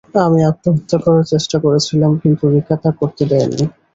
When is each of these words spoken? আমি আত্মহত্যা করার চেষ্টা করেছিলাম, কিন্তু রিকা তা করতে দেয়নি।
আমি 0.21 0.39
আত্মহত্যা 0.49 0.97
করার 1.03 1.25
চেষ্টা 1.31 1.57
করেছিলাম, 1.65 2.11
কিন্তু 2.21 2.43
রিকা 2.53 2.75
তা 2.83 2.89
করতে 2.99 3.23
দেয়নি। 3.31 3.63